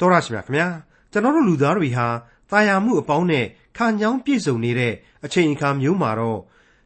[0.00, 0.68] တော်ရရှိမြခင်ဗျာ
[1.12, 2.06] ကျွန်တော်တို့လူသားတွေဟာ
[2.50, 6.40] တာယာမှုအပေါင်းနဲ့ခံကြောင်းပြည့်စုံနေတဲ့အချိန်အခါမျိုးမှာတော့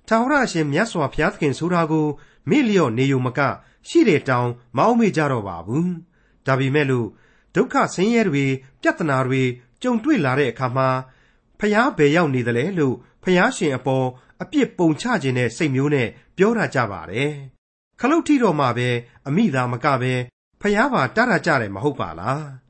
[0.08, 2.06] ထာဝရအရှင်မြတ်စွာဘုရားသခင်ဆိုတာကို
[2.50, 3.40] မေ့လျော့နေုံမက
[3.88, 5.92] ရှိတဲ့တောင်မအောင်မေ့ကြတော့ပါဘူး
[6.46, 7.08] ဒါပေမဲ့လို့
[7.54, 8.44] ဒုက္ခဆင်းရဲတွေ
[8.82, 9.42] ပြဿနာတွေ
[9.82, 10.88] ကြုံတွေ့လာတဲ့အခါမှာ
[11.60, 14.06] ဖျားဘယ်ရောက်နေသလဲလို့ဖျားရှင်အပေါ်
[14.42, 17.32] အပြစ်ပုံချခြင်းတဲ့စိတ်မျိုးနဲ့ပြောတာကြပါတယ်
[18.00, 18.88] ခလုတ်ထီတော်မှာပဲ
[19.26, 20.12] အမိသာမကပဲ
[20.60, 22.63] ဖျားပါတရကြတယ်မဟုတ်ပါလား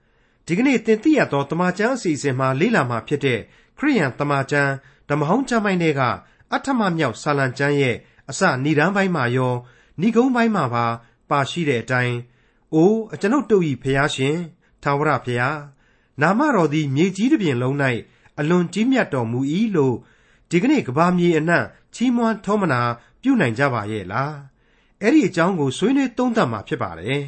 [0.46, 3.40] ဒီကနေ့သင်သိရသောတမန်ကျမ်းအစီအစဉ်မှာလေ့လာမှာဖြစ်တဲ့
[3.78, 4.72] ခရိယန်တမန်ကျမ်း
[5.08, 6.02] ဓမ္မဟောင်းကျမ်းပိုင်းတွေက
[6.54, 7.96] အထမမြောက်ဆာလံကျမ်းရဲ့
[8.30, 9.54] အစဏိဒန်းပိုင်းမှာရော
[10.00, 10.86] ဏိဂုံးပိုင်းမှာပါ
[11.30, 12.16] ပါရှိတဲ့အတိုင်း
[12.74, 14.36] အိုးအကျွန်ုပ်တို့၏ဖျားရှင်
[14.82, 15.58] ထာဝရဖျား
[16.20, 17.76] နာမတော်သည်မြေကြီးတစ်ပြင်လုံး၌
[18.38, 19.40] အလွန်ကြီးမြတ်တော်မူ၏
[19.76, 19.96] လို့
[20.50, 22.80] ဒီကနေ့ကဘာမြေအနှံ့ချီးမွမ်းထောမနာ
[23.22, 24.34] ပြုနိုင်ကြပါရဲ့လား
[25.00, 27.24] အဲ့ဒီအကြောင်းကိုဆွေးနွေးသုံးသပ်မှာဖြစ်ပါတယ်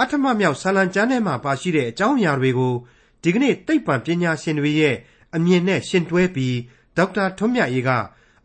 [0.00, 2.74] အထမမြောက်ဆာလံကျမ်းထဲမှာပါရှိတဲ့အကြောင်းအရာတွေကို
[3.22, 4.96] ဒီကနေ့သိပ္ပံပညာရှင်တွေရဲ့
[5.36, 6.56] အမြင်နဲ့ရှင်တွဲပြီး
[6.96, 7.90] ဒေါက်တာထွန်းမြတ်ရေးက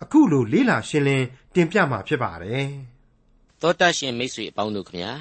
[0.03, 2.69] အခုလိုလေးလာရှင်းလင်းတင်ပြမှာဖြစ်ပါတယ်
[3.61, 5.11] သောတာရှင်မိတ်ဆွေအပေါင်းတို့ခမညာ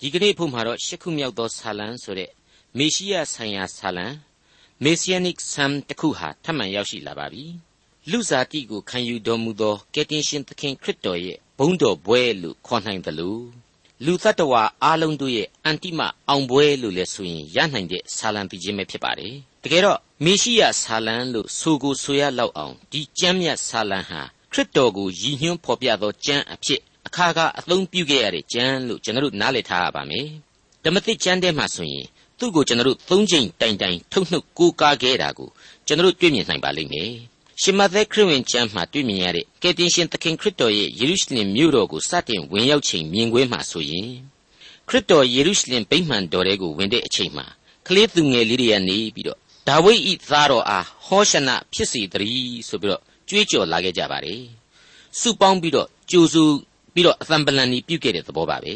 [0.00, 2.30] ဒီကနေ့ဖို့မှာတော့ရှစ်ခုမြောက်သောဆာလံဆိုတဲ့
[2.78, 4.06] မေရှိယဆိုင်ရာဆာလံ
[4.84, 7.44] Messianic Psalm တစ်ခုဟာထပ်မံရောက်ရှိလာပါပြီ
[8.10, 13.42] လူစားတိကိုခံယူတော်မူသောကယ်တင်ရှင်သခင်ခရစ်တော်ရဲ့ဘုန်းတော်ဘွဲလို့ခေါ်နိုင်တယ်လို့
[14.06, 24.20] လူသတ္တဝါအားလုံးတို့ရဲ့အန်တိမအောင်ပွဲလို့လည်းဆိုရင်ရနိုင်တဲ့ဆာလံပြခြင်းပဲဖြစ်ပါတယ်တကယ်တော့မေရှိယဆာလံလို့ဆိုကိုဆိုရလောက်အောင်ဒီကျမ်းမြတ်ဆာလံဟာ
[24.52, 30.26] ခရစ်တော်ကိုရည်ညွှန်းဖော်ပြသောကျမ်းအဖြစ်အခါကအသုံးပြုခဲ့ရတဲ့ကျမ်းလို့ကျွန်တော်တို့နားလည်ထားရပါမယ်
[30.84, 32.06] ဓမ္မသစ်ကျမ်းထဲမှာဆိုရင်
[32.38, 35.48] သူ့ကိုကျွန်တော်တို့သုံးချိန်တိုင်တိုင်ထုတ်နှုတ်ကိုးကားခဲ့တာကို
[35.86, 37.10] ကျွန်တော်တို့တွေ့မြင်နိုင်ပါလိမ့်မယ်
[37.64, 44.08] ရှင်မသက်ခရစ်ဝင်ကျမ်းမှာတွေ့မြင်ရတဲ့ကယ်တင်ရှင်သခင်ခရစ်တော်ရဲ့ယေရုရှလင်မြို့တော်ကိုစတင်ဝင်ရောက်ချိန်မြင်ကွင်းမှာဆိုရင်
[44.88, 47.46] ခရစ်တော်ယေရုရှလင်ဗိမာန်တော်ထဲကိုဝင်တဲ့အချိန်မှာ
[47.86, 54.42] ကလေးသူငယ်လေးတွေကနေပြီးတော့ဒါဝိဒ်ဤသားတော်အားဟောရှနဖြစ်စီတည်းဆိုပြီးတော့ကြွေးကြော်လာခဲ့ကြပါတယ်
[55.20, 56.42] စုပေါင်းပြီးတော့ကြိုးစု
[56.94, 58.74] ပြီးတော့အသံပလန်ကြီးပြုတ်ခဲ့တဲ့သဘောပါပဲ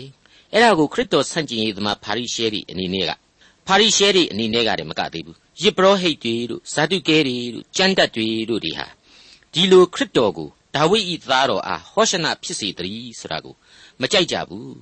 [0.53, 3.11] အဲ့ဒါကိုခရစ်တော်ဆန့်ကျင်ရေးသမားဖာရိရှဲတွေအနေနဲ့က
[3.67, 8.87] ဖာရိရှဲတွေအနေနဲ့ကတည်းမကသေးဘူး ယစ်ပရောဟိတ်တွေတို့ဇာတုကဲတွေတို့ကျမ်းတတ်တွေတို့တွေဟာ
[9.53, 13.55] ဒီလိုခရစ်တော်ကိုဒါဝိဒ်ဤသားတော်အားဟောရှနဖြစ်စေတည်းဆိုတာကို
[14.01, 14.77] မကြိုက်ကြဘူး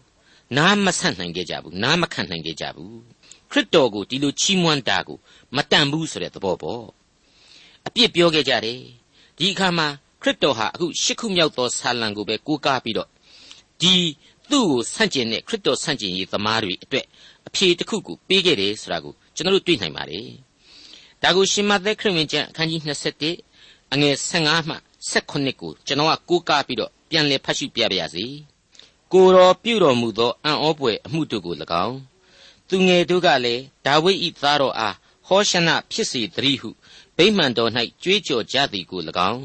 [0.56, 2.98] နားမဆန့်နိုင်ကြကြဘူးနားမခံနိုင်ကြကြဘူး
[3.50, 5.18] ခရစ်တော်ကိုဒီလိုချီးမွမ်းတာကို
[5.56, 6.84] မတန်ဘူးဆိုတဲ့သဘောပေါ့
[7.86, 8.80] အပြစ်ပြောခဲ့ကြတယ်
[9.38, 9.88] ဒီအခါမှာ
[10.22, 13.08] ခရစ်တော်ဟာအခုရှစ်ခုမြောက်သောဆာလံကိုပဲကိုးကားပြီးတော့
[13.80, 13.94] ဒီ
[14.50, 17.06] သူ့ကိုဆန့်ကျင်တဲ့ခရစ်တော်ဆန့်ကျင်ရေးသမားတွေအတွက်
[17.46, 20.28] အဖြေတစ်ခုကိုပေးခဲ့တယ်ဆိုတာကိုကျွန်တော်တို့တွေ့နိုင်ပါတယ်
[21.24, 22.80] ဒါကိုရှင်မသက်ခရစ်ဝင်ကျမ်းအခန်းကြီး
[23.36, 24.76] 21အငယ်15မှ
[25.10, 28.26] 18ကိုကျွန်တော်ကကိုးကားပြီးတော့ပြန်လည်ဖတ်ရှုပြပါရစေ
[29.12, 31.54] ကိုတော်ပြုတော်မူသောအံ့ဩပွေအမှုတို့ကို၎
[31.86, 31.98] င်း
[32.68, 34.96] သူငယ်တို့ကလည်းဒါဝိဒ်၏သားတော်အား
[35.26, 36.70] ဟောရှနဖြစ်စေတည်းဟု
[37.16, 37.70] ဗိမာန်တော်၌
[38.02, 39.44] ကြွေးကြော်ကြသည်ကို၎င်း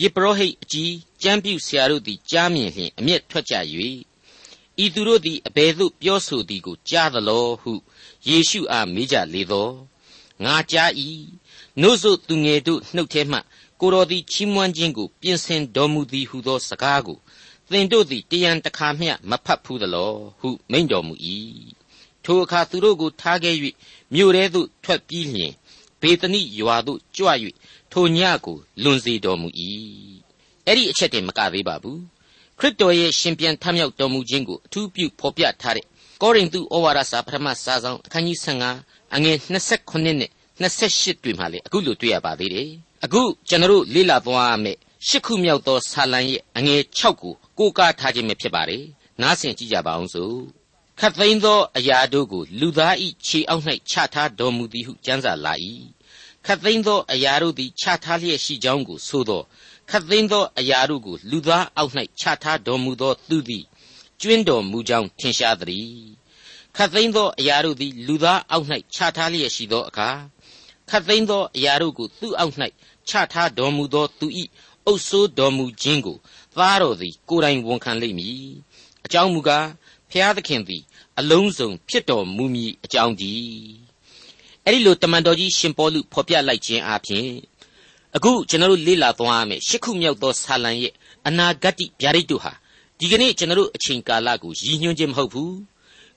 [0.00, 3.54] ယေပရောဟိတ်အကြီးကျမ်းပြုဆရာတို့သည်ကြားမြင်လျှင်အမျက်ထွက်ကြ၍
[4.84, 7.72] ဤသူတို့သည်အဘယ်သို့ပြောဆိုသည်ကိုကြားသလောဟု
[8.28, 9.70] ယေရှုအားမေးကြလေသော
[10.44, 10.90] ငါကြား၏
[11.82, 13.38] နို့ဆိုသူငယ်တို့နှုတ်ထဲမှ
[13.80, 17.18] ကိုတော်သည်ချီးမွမ်းခြင်းကိုပြင်ဆင်တော်မူသည်ဟုသောစကားကို
[17.70, 21.14] သင်တို့သည်တယံတခါမျှမဖတ်ဘူးသလောဟုမိန့်တော်မူ၏
[22.24, 23.54] ထိုအခါသူတို့ကိုထားခဲ့၍
[24.14, 25.52] မြို့ထဲသို့ထွက်ပြီးလျှင်
[26.00, 27.28] ဘေသနိရွာသို့ကြွ၍
[27.92, 29.48] ထိုညကိုလွန်စေတော်မူ၏
[30.66, 32.00] အဲ့ဒီအချက်တည်းမကသေးပါဘူး
[32.58, 35.86] ခရစ်တော်ရဲ့ရှင်ပြန်ထမြောက်တော်မူခြင်းကိုအထူးပြုဖော်ပြထားတဲ့
[36.22, 40.30] ကောရိန္သုဩဝါဒစာပထမစာဆောင်အခန်းကြီး15 အငယ်29နဲ့
[40.60, 42.70] 28တွေ့မှာလေအခုလိုတွေ့ရပါသေးတယ်
[43.04, 44.78] အခုကျွန်တော်တို့လေ့လာသွားရမယ့်
[45.08, 48.84] ရှစ်ခုမြောက်သောဆာလံရဲ့အငယ်6ကိုကိုးကားထားခြင်းပဲဖြစ်ပါတယ်
[49.20, 50.36] နားဆင်ကြည့်ကြပါအောင်စို့
[51.00, 55.54] ခတ်သိမ်းသောအရာတို့ကိုလူသားဤခြေအောက်၌ချထားတော်မူသည်ဟုကျမ်းစာလာ၏
[56.46, 59.42] ခတ်သိမ်းသောအရာတို့သည်ချထားလျက်ရှိကြောင်းကိုဆိုသော
[59.90, 63.64] ခတ်သိမ်းသောအရာတို့ကိုလူသားအောက်၌ချထားတော်မူသောသူသည်
[64.20, 65.90] ကျွင်းတော်မူကြောင်းထင်ရှားသည်
[66.76, 70.08] ခတ်သိမ်းသောအရာတို့သည်လူသားအောက်၌ချထားလျက်ရှိသောအခါ
[70.90, 72.54] ခတ်သိမ်းသောအရာတို့ကိုသူ့အောက်၌
[73.08, 74.26] ချထားတော်မူသောသူ၏
[74.86, 76.16] အုပ်ဆိုးတော်မူခြင်းကို
[76.56, 78.40] သားတော်သည်ကိုယ်တိုင်ဝန်ခံလိမ့်မည်
[79.04, 79.66] အကြောင်းမူကား
[80.10, 80.82] ဖျားသခင်သည်
[81.18, 83.32] အလုံးစုံဖြစ်တော်မူမည်အကြောင်းဒီ
[84.64, 87.26] အဲ့ဒီလိုတမန်တော်ကြီးရှင်ပေါလုဖော်ပြလိုက်ခြင်းအပြင်
[88.16, 90.92] အခုကျွန်တော်တို့လေ့လာသွားရမယ်ရှစ်ခုမြောက်သောဆာလံရဲ့
[91.26, 92.52] အနာဂတ်ဗျာဒိတ်တို့ဟာ
[92.98, 95.75] ဒီကနေ့ကျွန်တော်တို့အချိန်ကာလကိုရည်ညွှန်းခြင်းမဟုတ်ဘူးခ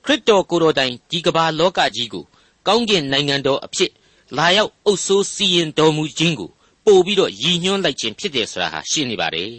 [0.09, 2.25] ရစ်တော်ကိုယ်တော်တိုင်ဒီကမ္ဘာလောကကြီးကို
[2.67, 3.91] ကောင်းကင်နိုင်ငံတော်အဖြစ်
[4.37, 6.49] လာရောက်အုပ်စိုးစီရင်တော်မူခြင်းကို
[6.85, 9.49] ပို့ပြီးတော့ရည်ညွှန်းလိုက်ခြင်းဖြစ်တယ်ဆိုတာဟာရှင်းနေပါတယ်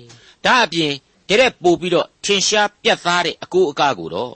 [0.44, 0.92] ဒါအပြင်
[1.28, 4.34] တရက်ပို့ပြီးတော့ထင်ရှားပြတ်သားတဲ့အကိုအကားကိုတော့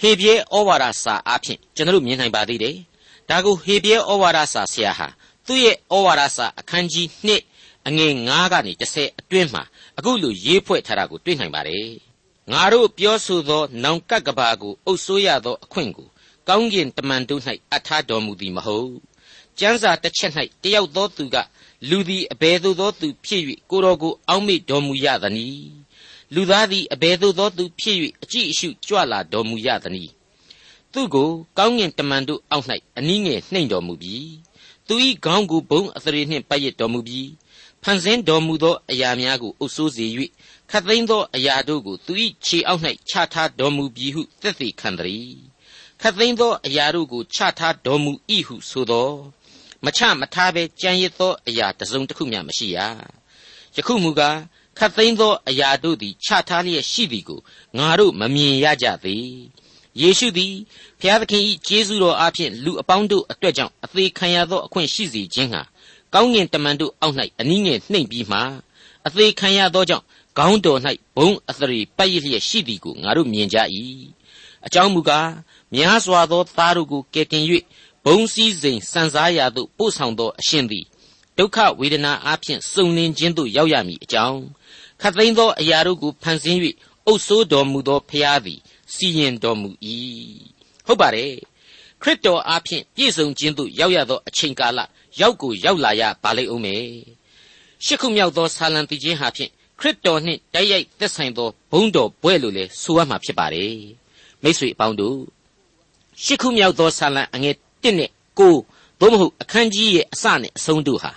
[0.00, 2.76] ဟေပြဲဩဝါဒစာအဖြစ်ကျွန်တော်တို့မြင်နိုင်ပါသေးတယ်
[3.30, 5.08] ဒါကိုဟေပြဲဩဝါဒစာဆရာဟာ
[5.46, 9.62] သူ့ရဲ့ဩဝါဒစာအခန်းကြီး2အငယ်9ကနေ10အတွင်းမှာ
[9.98, 11.88] အခုလိုရေးဖွဲ့ထားတာကိုတွေ့နိုင်ပါတယ်
[12.52, 16.08] ငါတို့ပြောဆိုသောနောင်ကပ်ကဘာကိုအုပ်ဆိုးရသောအခွင့်ကို
[16.48, 17.42] ကောင်းကင်တမန်တို့၌
[17.74, 18.92] အထားတော်မူသည်မဟုတ်
[19.58, 20.32] ကျမ်းစာတစ်ချက်၌
[20.62, 21.36] တယောက်သောသူက
[21.88, 25.70] လူသည်အဘယ်သို့သောသူဖြစ်၍ကိုတော်ကိုအောက်မေ့တော်မူရသနည်း
[26.34, 30.12] လူသားသည်အဘယ်သို့သောသူဖြစ်၍အကြည့်အရှုကြွလာတော်မူရသနည်း
[30.92, 32.66] သူကိုကောင်းကင်တမန်တို့အောက်၌
[32.98, 34.32] အနည်းငယ်နှိမ်တော်မူပြီး
[34.88, 34.94] သူ၏
[35.24, 37.30] ခေါင်းကိုဘုံအသရေနှင့်ပတ်ရတော်မူပြီး
[37.82, 40.43] ဖန်ဆင်းတော်မူသောအရာများကိုအုပ်ဆိုးစေ၍ခ
[40.78, 42.12] တ်သိမ်းသောအရာတို့ကိုသူ၏
[42.44, 45.34] ခြေအောက်၌ချထားတော်မူပြီးဟုသက်သေခံသည်
[46.00, 48.12] ခတ်သိမ်းသောအရာတို့ကိုချထားတော်မူ၏
[48.46, 49.10] ဟုဆိုသော
[49.84, 52.78] မချမထားဘဲကြံရစ်သောအရာတစ်စုံတစ်ခုမျှမရှိရ
[53.76, 54.38] ယခုမူကား
[54.78, 57.40] ခတ်သိမ်းသောအရာတို့သည်ချထားလျက်ရှိသည်ကို
[57.78, 59.28] ငါတို့မမြင်ရကြသေး
[60.00, 60.54] ယေရှုသည်
[61.00, 65.62] ဘုရားသခင်၏ကျေးဇူးတော်အားဖြင့်လူအပေါင်းတို့အတွက်ကြောင့်အသေးခံရသောအခွင့်ရှိစေခြင်းဟာ
[66.14, 68.40] ကောင်းကင်တမန်တို့အောက်၌အနည်းငယ်နှိမ့်ပြီးမှ
[69.06, 70.04] အသေးခံရသောကြောင့်
[70.38, 70.80] ခေါင်းတော်၌
[71.16, 73.58] ဘုံအသရေပတ်ရလျက်ရှိသည်ကိုငါတို့မြင်ကြ၏
[74.66, 75.30] အကြောင်းမူကား
[75.74, 77.44] များစွာသောသားတို့ကိုကယ်တင်၍
[78.04, 80.84] ဘုံစည်းစိမ်စံစားရာသို့ပို့ဆောင်သောအရှင်သည်
[81.38, 84.40] ဒုက္ခဝေဒနာအပြင်စုံလင်ခြင်းသို့ရောက်ရမည်အကြောင်း
[85.00, 86.58] ခတ်သိမ်းသောအရာတို့ကိုဖန်ဆင်း၍
[87.06, 88.60] အုပ်ဆိုးတော်မူသောဖျားသည်
[88.94, 89.68] စီရင်တော်မူ၏
[90.86, 91.32] ဟုတ်ပါတယ်
[92.02, 94.80] ခရစ်တော်အားဖြင့်ပြည့်စုံခြင်းသို့ရောက်ရသောအချိန်ကာလ
[95.20, 96.84] ရောက်ကိုရောက်လာရပါလိမ့်ဦးမယ်
[97.84, 103.74] ရှစ်ခုမြောက်သောဆာလံတိခြင်းဟာဖြင့်ခ ရစ်တော်နှင့်တိုက်ရိုက်သက်ဆိုင်သောဘုန်းတော်ဘွဲ့လို့လည်းဆိုရမှာဖြစ်ပါတယ်
[104.42, 105.18] မိတ်ဆွေအပေါင်းတို့
[106.24, 108.10] ရှစ်ခုမြောက်သောဆာလံအငယ်1နဲ့
[108.54, 111.12] 9သို့မဟုတ်အခန်းကြီးရဲ့အစနဲ့အဆုံးတို့ဟာ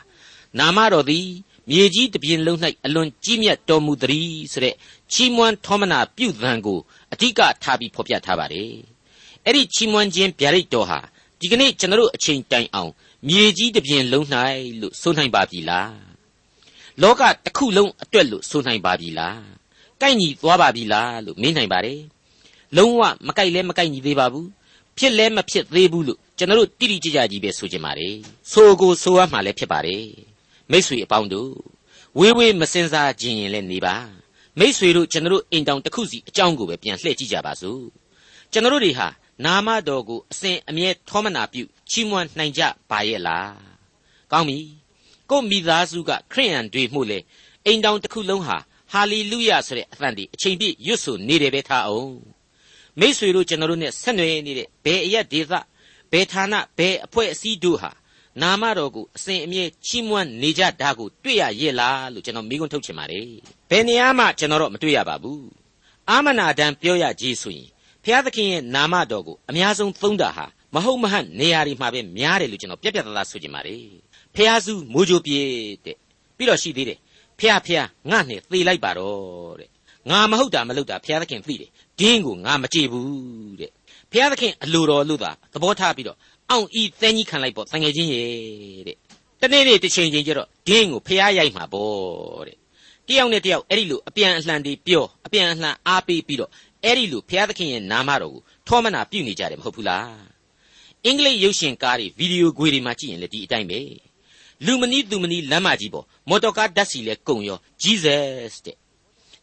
[0.59, 1.27] နာမတော်သည်
[1.69, 4.75] မြေကြီးတစ်ပြင်လုံး၌အလွန်ကြီးမြတ်တော်မူသည်ဆိုတဲ့
[5.11, 6.79] ချီးမွမ်းထောမနာပြုသံကို
[7.13, 8.73] အဓိကထားပြီးဖော်ပြထားပါတယ်
[9.45, 10.99] အဲ့ဒီချီးမွမ်းခြင်းဗျာဒိတ်တော်ဟာ
[11.39, 12.91] ဒီကနေ့ကျွန်တော်တို့အချိန်တိုင်အောင်
[13.27, 14.25] မြေကြီးတစ်ပြင်လုံး၌
[14.79, 16.06] လို့ဆိုနိုင်ပါပြီလား
[17.01, 19.41] လောကတစ်ခုလုံးအတွက်လို့ဆိုနိုင်ပါပြီလား
[20.01, 22.01] ကိုက်ညီသွားပါပြီလားလို့မေးနိုင်ပါတယ်
[22.77, 24.47] လုံးဝမကိုက်လဲမကိုက်ညီသေးပါဘူး
[24.97, 28.15] ဖြစ်လဲမဖြစ်သေးဘူးလို့ကျွန်တော်တို့တိတိကျကျကြီးပဲဆိုချင်ပါတယ်
[28.51, 30.05] ဆိုကိုဆိုရမှလည်းဖြစ်ပါတယ်
[30.71, 31.53] မိษွေအပေါင်းတို့
[32.19, 33.95] ဝေးဝေးမစင်စားခြင်းရင်လည်းနေပါ
[34.59, 37.83] မိษွေတို့ကျွန်တော်တို့အိမ်တောင်တစ်ခုစီအကြောင်းကိုပဲပြန်လှည့်ကြည့်ကြပါစို့
[38.51, 39.07] ကျွန်တော်တို့တွေဟာ
[39.45, 43.53] နာမတော်ကိုအစဉ်အမြဲထောမနာပြုချီးမွမ်းနိုင်ကြပါရဲ့လား
[44.31, 44.59] ကောင်းပြီ
[45.29, 47.19] ကိုမိသားစုကခရိယန်တွေမှုလေ
[47.65, 48.57] အိမ်တောင်တစ်ခုလုံးဟာ
[48.91, 52.15] ဟာလေလုယဆိုတဲ့အသံဒီအချိန်ပြည့်ရွတ်ဆိုနေတယ်ပဲထားအောင်
[52.99, 55.53] မိษွေတို့ကျွန်တော်တို့နဲ့ဆက်နွယ်နေတဲ့ဘယ်အရက်ဒေသ
[56.11, 57.91] ဘယ်ဌာနဘယ်အဖွဲ့အစည်းတို့ဟာ
[58.41, 63.27] နာမတော်ကိုအစဉ်အမြဲချီးမွမ်းနေကြတာကိုတွေ့ရရဲ့လားလို့ကျွန်တော်မိကွန်းထုတ်ချင်ပါတယ်
[63.69, 65.47] ဘယ်နေရာမှကျွန်တော်တော့မတွေ့ရပါဘူး
[66.09, 67.69] အာမနာတန်ပြောရကြီးဆိုရင်
[68.03, 74.06] ဘုရားသခင်ရဲ့နာမတော်ကိုအများဆုံးသုံးတာဟာမဟုတ်မဟန့်နေရာတွေမှာပဲများတယ်လို့ကျွန်တော်ပြက်ပြက်သားသားဆိုချင်ပါတယ်
[74.37, 75.39] ဖះစုမိုးကြိုပြေ
[75.85, 75.97] တဲ့
[76.37, 76.99] ပြီးတော့ရှိသေးတယ်
[77.39, 77.79] ဖះဖះ
[78.09, 79.69] ငါနဲ့သေလိုက်ပါတော့တဲ့
[80.09, 81.69] ငါမဟုတ်တာမလုပ်တာဖះသခင်သိတယ်
[81.99, 83.71] ဒင်းကိုငါမကြည့်ဘူးတဲ့
[84.11, 86.17] ဖះသခင်အလိုတော်လို့သာသဘောထားပြီးတော့
[86.49, 88.27] အောင်ဤသဲကြီးခံလိုက်ပေါ့တန်ငယ်ချင်းရဲ့
[88.87, 88.97] တဲ့
[89.41, 92.57] တနေ့နေ့တစ်ချိန်ချင်းကျတော့ဒင်းကိုဖះရိုက်မှာပေါ့တဲ့
[93.07, 96.51] တယောက်နဲ့တယောက်အဲ့ဒီလိုအပြန်အလှန်တွေပြောအပြန်အလှန်အားပေးပြီးတော့
[96.83, 100.37] အဲ့ဒီလိုဘုရားသခင်ရဲ့နာမတော်ကိုထောမနာပြုနေကြတယ်မဟုတ်ဘူးလား
[101.05, 103.79] အင်္ဂလိပ်ရုပ်ရှင်ကားတွေဗီဒီယိုခွေတွေမှာကြည့်ရင်လည်းဒီအတိုင်းပဲ
[104.65, 108.77] လူမနီးသူမနီးလမ်းမကြီးပေါ်မော်တော်ကားဓာတ်စီလဲကုံရော Jesus တဲ့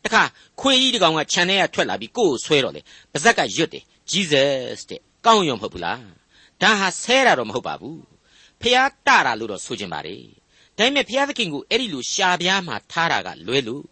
[0.04, 0.23] တခါ
[0.61, 2.80] ခွေကြီးတကောင်ကခြံထဲကထွက်လာပြီးကိုယ်ကိုဆွဲတော့လေ
[3.12, 6.00] ပါဇက်ကရွတ်တယ် Jesus တဲ့ကောင်းရောမဟုတ်ဘူးလား
[6.62, 8.00] ဒါဟာဆဲတာတော့မဟုတ်ပါဘူး
[8.61, 10.16] ဖះတတာလို့တော့ဆိုချင်ပါ रे
[10.78, 13.85] ဒါပေမဲ့ဖះသခင်ကိုအဲ့ဒီလိုရှာပြားမှာထားတာကလွဲလို့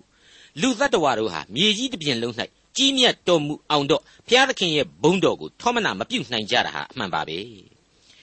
[0.60, 2.34] လူသတ္တဝါတို့ဟာမြေကြီးတစ်ပြင်လုံး၌
[2.76, 7.38] ကြီးမြတ်တော်မူအောင်တော့ဘုရားသခင်ရဲ့ဘုန်းတော်ကိုထောမနာမပြုတ်နိုင်ကြတာဟာအမှန်ပါပဲ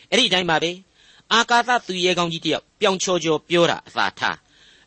[0.10, 0.72] အဲ့ဒီအတိုင်းပါပဲ
[1.34, 4.38] အာကာသသူရဲကောင်းကြီးတယောက်ပြောင်ချော်ချော်ပြောတာအသာထား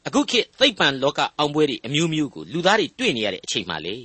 [0.06, 3.96] အခုခေတ်သိပ္ပံလောကအောင်ပွဲတွေအမျိုးမျိုးကိုလူသားတွေတွေ့နေရတဲ့အချိန်မှလေ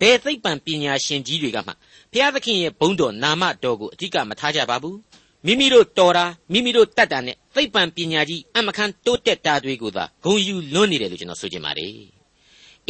[0.00, 1.72] ဘယ်သိပ္ပံပညာရှင်ကြီးတွေကမှ
[2.12, 4.98] ဘုရားသခင်ရဲ့ဘုန်းတော်နာမတော်ကိုအဓိကမထားကြပါဘူး
[5.46, 11.92] မိမိတို့တော်တာမိမိတို့တတ်တာနဲ့သိပ္ပံပညာကြီးအမခန့်တိုးတက်တာတွေကိုသာဂုံယူလွန်းနေတယ်လို့ကျွန်တော်ဆိုချင်ပါတယ်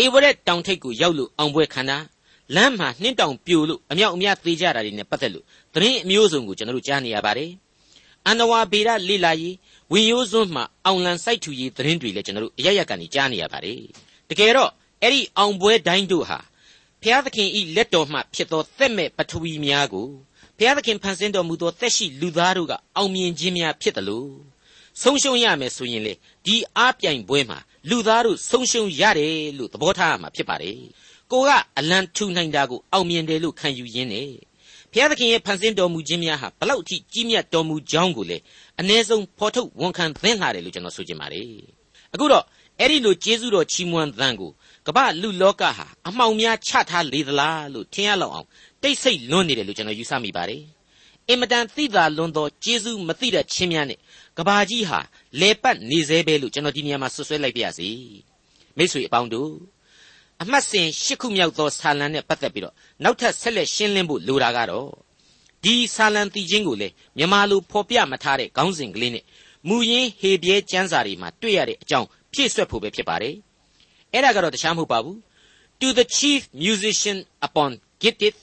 [0.02, 1.98] ဧဝရက်တောင်ထိပ်ကိုရောက်လို့အောင်ပွဲခန္ဓာ
[2.54, 5.44] လမ်းမှာနှင်းတောင်ပြိုလို့အမြောက်အများသေးကြတာတွေနဲ့ပတ်သက်လို့
[5.74, 7.50] သတင်းအမျိုးစုံကိုကျွန်တော်တို့ကြားနေရပါတယ်။
[8.26, 9.56] အန္တဝါဗေဒလိလာရေး
[9.92, 13.80] ဝင်ရိုးစွန်းမှာအောင်လံစိုက်ထူရေးသတင်းတွေလည်းကျွန်တော်တို့အရရက်ကနေကြားနေရပါတယ်။
[14.30, 14.70] တကယ်တော့
[15.02, 16.38] အဲ့ဒီအောင်ပွဲတိုင်းတို့ဟာ
[17.02, 20.08] ဘုရားသခင်ဤလက်တော်မှဖြစ်သောသက်မဲ့ပထဝီများကို
[20.58, 24.30] ဘုရားသခင်ဖန်ဆင်းတော်မူသောသက်ရှိလူသားတို့ကအောင်မြင်ခြင်းများဖြစ်တယ်လို့
[25.02, 26.12] ဆုံးရှုံးရမယ်ဆိုရင်လေ
[26.46, 27.58] ဒီအားပြိုင်ပွဲမှာ
[27.90, 30.78] လူသားတို့ဆုံးရှုံးရတယ်လို့သဘောထားရမှာဖြစ်ပါတယ်
[31.32, 34.30] ကိုကအလံထူနိုင်တာကိုအောင်မြင်တယ်လို့ခံယူရင်းနဲ့
[34.92, 38.38] ဘဘုရားသခင်ရဲ့ဖန်ဆင်းတော်မူခြင်းများဟာဘလောက်အထိကြီးမြတ်တော်မူကြောင်းကိုလေ
[38.80, 41.46] အ ਨੇ ဆုံးဖော်ထုတ်ဝန်ခံသင်လာတယ်လို့ကျွန်တော်ဆိုချင်ပါတယ်
[42.14, 42.44] အခုတော့
[42.80, 44.50] အဲ့ဒီလိုကျေးဇူးတော်ချီးမွမ်းသံကို
[44.86, 48.46] ကမ္ဘာလူလောကဟာအမှောင်များချထားလေသလားလို့ထင်ရလောက်အောင်
[48.82, 50.62] တိတ်ဆိတ်လွန်းနေတယ်လို့ကျွန်တော်ယူဆမိပါတယ်
[51.28, 53.98] အင်မတန်သိသာလွန်းသောကျေးဇူးမသိတဲ့ချင်းများနဲ့
[54.38, 55.00] ကဘာကြီးဟာ
[55.40, 57.88] လေပတ်နေသေးပဲလို့ကျွန်တော်ဒီနေရာမှာဆွဆွဲလိုက်ပါရစေ
[58.76, 59.50] မိတ်ဆွေအပေါင်းတို့
[60.42, 64.88] အမှတ်စဉ်၈ခုမြောက်သောဆာလံနဲ့ပတ်သက်ပြီးတော့နောက်ထပ်ဆက်လက်ရှင်းလင်းဖို့လိုတာကတော့
[65.64, 69.24] ဒီဆာလံတီချင်းကိုလေမြန်မာလိုဖော်ပြမထားတဲ့ခေါင်းစဉ်ကလေးနဲ့
[69.68, 73.34] မူရင်းဟေပြဲကျမ်းစာတွေမှာတွေ့ရတဲ့အကြောင်းဖြည့်ဆွက်ဖို့ပဲဖြစ်ပါတယ်
[74.12, 75.18] အဲ့ဒါကတော့တခြားမဟုတ်ပါဘူး
[75.80, 77.70] to the chief musician upon
[78.02, 78.38] Gittith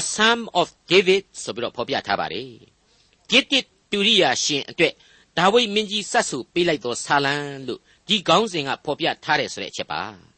[0.00, 2.48] a psalm of David ဆိုပြီးတော့ဖော်ပြထားပါတယ်
[3.30, 4.92] Gittith တူရိယာရှင်အတွက်
[5.38, 7.34] ဒါဝိဒ်မင်းကြီးစတ်ဆူပေးလိုက်သောဆာလံ
[7.66, 10.29] လို့ဒီခေါင်းစဉ်ကဖော်ပြထားတယ်ဆိုတဲ့အချက်ပါ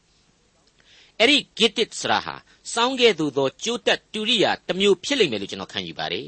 [1.23, 2.35] အဲ့ဒီ Gittith ဆိုတာဟာ
[2.73, 6.27] စောင်းခဲ့သူသောကျိုးတက်တူရိယာတစ်မျိုးဖြစ်လိမ့်မယ်လို့ကျွန်တော်ခံယူပါတယ်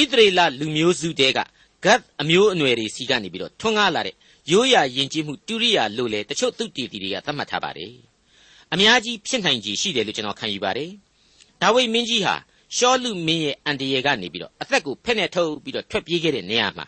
[0.00, 1.38] ဣသရေလလူမျိုးစုတဲက
[1.84, 4.14] ဂတ်အမျိုးအနွယ်တွေစီကနေပြီးတော့ထွန်းကားလာတဲ့
[4.50, 7.92] ရိုးရာယဉ်ကျေးမှုတူရိယာလို့လေတချို့သူတီတီတွေကသတ်မှတ်ထားပါတယ်
[8.72, 10.90] အများကြီးဖြစ်နိုင်ကြီးရှိတယ်လို့ကျွန်တော်ခံယူပါတယ်
[11.60, 12.34] ဒါဝိဒ်မင်းကြီးဟာ
[12.76, 16.86] ရှောလူမင်းရဲ့အန်တရေကနေပြီးတော့အသက်ကိုဖက်နဲ့ထုတ်ပြီးတော့ထွက်ပြေးခဲ့တဲ့နေရာမှာ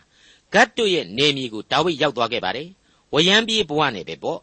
[0.53, 2.67] ဂတ်တို့ရဲ့နေမြေကိုဒါဝိဒ်ရောက်သွားခဲ့ပါတယ်
[3.13, 4.39] ဝယံပြေးဘဝနဲ့ပဲပေါ့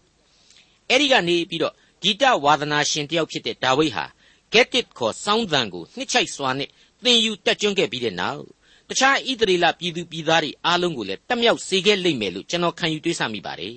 [0.88, 4.04] အဲ့ဒီကနေပြီးတော့ ဂီတဝါသနာရှင်တယောက်ဖြစ်တဲ့ဒါဝိဒ်ဟာ
[4.52, 6.69] get it ခေါ် စောင်းသံကို နှစ်ချိုက်စွာနဲ့
[7.04, 8.42] သင်ယူတက်ကျွန်းခဲ့ပြီးတဲ့နောက်
[8.88, 13.76] တခြားဣသရေလပြည်သူပြည်သားတွေအားလုံးကိုလည်းတက်မြောက်စေခဲ့လိမ့်မယ်လို့ကျွန်တော်ခံယူတွေးဆမိပါတယ်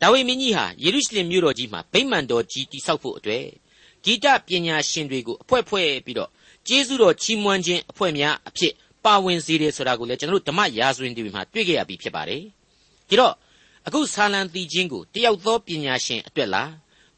[0.00, 3.44] ဒါဝိဒ်မင်းကြီးဟာယေရုရှလင်မြို့တော်ကြီးမှာဗိမာန်တော်ကြီးတိဆောက်ဖို့အတွက်
[4.04, 6.30] ဂီတပညာရှင်တွေကိုအဖွဲ့ဖွဲ့ပြီးတော့
[6.68, 8.72] ကျေးဇူးတော်ချီးမွမ်းခြင်းအဖွဲ့များအဖြစ်
[9.04, 12.42] ပါဝင်စေတယ်ဆိုတာကိုလည်းကျွန်တော်တို့ဓမ္မရာဇဝင်တွေမှာတွေ့ကြရပြီးဖြစ်ပါတယ်
[13.08, 13.34] ဒီတော့
[13.86, 16.70] အခုဆာလံတီချင်းကိုတယောက်သောပညာရှင်အတွက်လား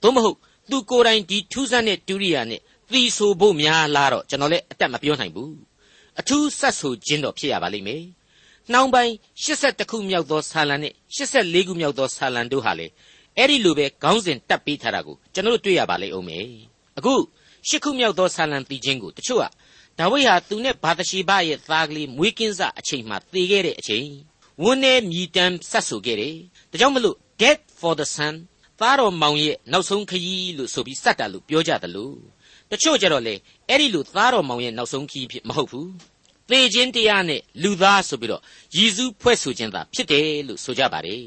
[0.06, 0.36] သို့မဟုတ်
[0.70, 2.60] သူကိုယ်တိုင်ဒီထူးဆန်းတဲ့တူရိယာနဲ့
[2.92, 5.54] သီဆိုဖို့များလားတော့ကျွန်တော်လည်းအတက်မပြောနိုင်ဘူး
[6.20, 8.02] အထူးဆက်ဆိုခြင်းတော့ဖြစ်ရပါလိမ့်မယ်
[8.72, 9.12] နှောင်းပိုင်း
[9.44, 12.86] 82ခုမြောက်သောဆာလံနဲ့84ခုမြောက်သောဆာလံတို့ဟာလေ
[13.36, 16.46] အဲ့ဒီလိုပဲခေါင်းစဉ်တက်ပေးထားတာကိုကျွန်တော်တို့တွေ့ရပါလိမ့်အောင်မယ်
[16.98, 17.14] အခု
[17.68, 19.44] ရှစ်ခုမြောက်သောဆာလံတီချင်းကိုတချို့က
[19.98, 24.08] ဒါဝိဒ်ဟာသူနဲ့ဘာသရှိဘရဲ့သားကလေးမွေးကင်းစအချိန်မှာသေခဲ့တဲ့အချိန်
[24.62, 26.36] ဝန်းနေမြည်တမ်းဆက်ဆိုခဲ့တယ်
[26.70, 28.34] ဒါကြောင့်မလို့ death for the son
[28.80, 32.16] သားတော်မောင်ရဲ့နောက်ဆုံးခရီးလို့ဆိုပြီးစက်တာလို့ပြောကြတယ်လို့
[32.70, 33.34] တချို့ကြတော့လေ
[33.68, 35.90] အဲ့ဒီလိုသားတော်မောင်ရဲ့နောက်ဆုံးခရီးဖြစ်မဟုတ်ဘူး
[36.50, 38.42] သေခြင်းတရားနဲ့လူသားဆိုပြီးတော့
[38.76, 41.24] ရည်စူးဖွဲ့ဆိုခြင်းသာဖြစ်တယ်လို့ဆိုကြပါတယ်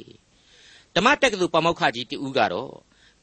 [0.95, 2.73] ဓမ္မတက္ကသိုလ်ပါမောက္ခကြီးတူဦးကတော့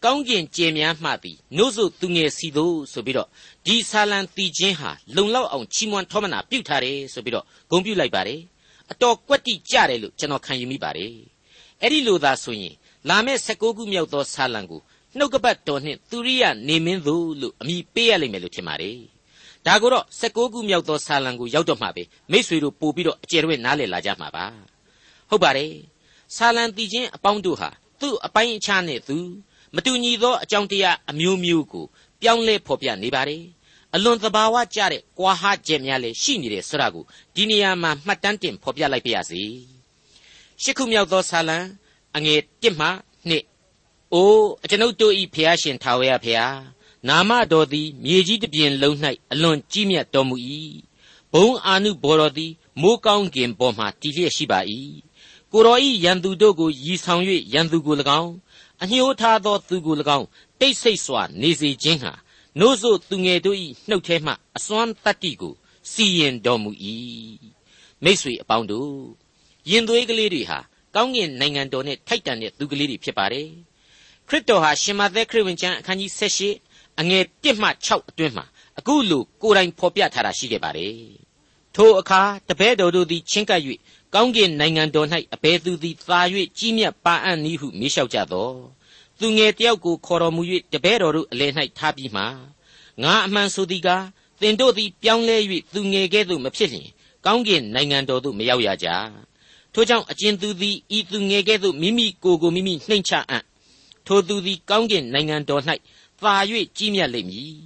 [0.04, 3.28] ကောင်းကျင်ကြယ်များမှသည်နှုတ်ဆိုသူငယ်စီတို့ဆိုပြီးတော့
[3.66, 8.40] ဒီဆာလံတီချင်းဟာလုံလောက်အောင်ချီးမွမ်းထောမနာပြုထားတယ်ဆိုပြီးတော့ဂုဏ်ပြုလိုက်ပါတယ်
[8.92, 11.12] အတော်ကွက်တိကြတယ်လို့ကျွန်တော်ခံယူမိပါတယ်
[11.83, 12.75] အဲ့ဒီလိုသာဆိုရင်
[13.08, 14.80] လာမယ့်16ခုမြောက်သောဆာလံကို
[15.16, 18.98] နှုတ်ကပတ်တော်နှင့်သူရိယနေမင်းသူလို့အမိပေးရလိမ့်မယ်လို့ထင်ပါတယ်
[19.66, 24.46] ဒါကိုတော့16ခုမြောက်သောဆာလံကိုရောက်တော့မှပဲမိษွေတို့ပို့ပြီးတော့အကျယ်တွဲနားလည်လာကြမှာပါ
[25.28, 25.72] ဟုတ်ပါတယ်
[26.36, 27.70] ဆာလံတီချင်းအပေါင်းတို့ဟာ
[28.00, 29.16] သူ့အပိုင်းအခြားနဲ့သူ
[29.75, 31.84] မတူညီသောအကြောင်းတရားအမျိုးမျိုးကို
[32.22, 33.42] ပြောင်းလဲဖော်ပြနေပါတယ်
[33.94, 39.42] အလွန်သဘာဝကျတဲ့ကွာဟချက်များလည်းရှိနေတယ်ဆိုတာကိုဒီနေရာမှာမှတ်တမ်းတင်ဖော်ပြလိုက်ပါရစေ
[40.62, 41.58] ရှစ်ခုမြောက်သောဆာလံ
[42.16, 42.88] အငယ်1မှ
[43.30, 46.56] 2အိုးအကျွန်ုပ်တို့ဤဖျားရှင်ထာဝရဖျား
[47.08, 48.96] နာမတော်သည်မြေကြီးတစ်ပြင်လုံး၌
[49.32, 50.37] အလွန်ကြီးမြတ်တော်မူ၏
[51.32, 54.61] ဘုံအာနုဘော်တော်သည်မိုးကောင်းကင်ပေါ်မှတည်လျက်ရှိပါ၏
[55.52, 58.32] ကိုတော်ဤရန်သူတို့ကိုရည်ဆောင်၍ရန်သူကို၎င်း
[58.82, 60.26] အညှိုးထားသောသူကို၎င်း
[60.61, 62.12] တိတ်ဆိတ်စွာနေစေခြင်းဟာ
[62.61, 63.58] နို့ဆိုသူငယ်တို့၏
[63.88, 65.54] နှုတ်ထဲမှအစွမ်းတတ္တိကို
[65.92, 66.70] စီရင်တော်မူ၏
[68.04, 68.92] မိษွေအပေါင်းတို့
[69.70, 70.58] ရင်သွေးကလေးတွေဟာ
[70.96, 73.48] ကောင်းကင်နိုင်ငံတော်နဲ့ထိုက်တန်တဲ့သူကလေးတွေဖြစ်ပါတယ်
[74.28, 76.10] ခရစ်တော်ဟာရှင်မသက်ခရစ်ဝင်ကျမ်းအခန်းကြီး
[76.54, 78.44] 78အငယ်1မှ6အတွင်းမှာ
[78.78, 80.96] အခုလိုကိုယ်တိုင်ဖော်ပြထားတာရှိခဲ့ပါတယ်
[81.74, 83.60] ထိုအခါတပည့်တော်တို့သည်ချင်းကပ်၍
[84.14, 86.20] ကောင်းကင်နိုင်ငံတော်၌အဘယ်သူသည်သာ၍
[86.58, 88.50] ကြီးမြတ်ပါအံ့နည်းဟုမေးလျှောက်ကြသော
[89.20, 92.22] သူငယ်တယောက်ကိုခေါ်တော်မူ၍တပည့်တော်တို့အလယ်၌ထားပြီးမှ
[93.02, 94.04] ငါအမှန်ဆိုသည်ကား
[94.40, 95.36] သင်တို့သည်ပြောင်းလဲ၍
[95.74, 96.88] သူငယ်ကဲ့သို့မဖြစ်လျင်
[97.26, 98.88] ကောင်းကင်နိုင်ငံတော်သို့မရောက်ရကြ
[99.78, 103.42] ထို့ကြောင့်အကျဉ်သူသည်ဤသူငယ်ကဲ့သို့မိမိကိုယ်ကိုမိမိနှိမ့်ချအံ့
[104.06, 105.62] ထိုသူသည်ကောင်းကင်နိုင်ငံတော်၌
[106.21, 106.35] သာ၍
[106.76, 107.56] ကြီးမြတ်လိမ့်မည်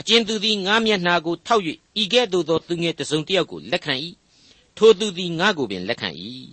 [0.00, 1.62] အကျဉ်သူသည်ငါမျက်နှာကိုထောက်၍
[2.02, 3.94] ဤကဲ့သို့သောသူငယ်တစုံတစ်ယောက်ကိုလက်ခံ၏
[4.76, 6.08] ထိုသူသည်ငါကိုပင်လက်ခံ၏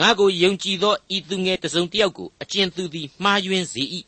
[0.00, 3.84] ငါကိုယုံကြည်သောဤသူငယ်တစုံတစ်ယောက်ကိုအကျဉ်သူသည်မှားယွင်းစေ၏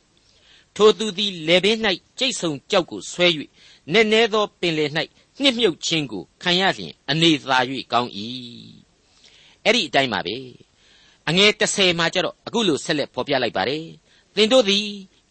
[0.77, 1.77] ထိုသူသည်လေပင်၌
[2.19, 3.29] ကြိတ်ဆုံကြောက်ကိုဆွဲ၍
[3.93, 4.91] နက်နဲသောပင်လယ်၌
[5.41, 7.59] နှစ်မြုပ်ခြင်းကိုခံရလျင်အနေသာ၍
[7.93, 8.13] ကောင်း၏
[9.67, 10.37] အဲ့ဒီအတိုင်းပါပဲ
[11.29, 13.85] အငယ်30မှာကျတော့အခုလိုဆက်လက်ဖော်ပြလိုက်ပါတယ်
[14.37, 14.87] သင်တို့သည်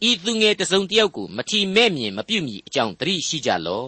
[0.08, 3.86] ဤသူငယ်တစုံတစ်ယောက်ကိုမထီမဲ့မြင်မပြုတ်မြည်အကြောင်းတတိရှိကြလော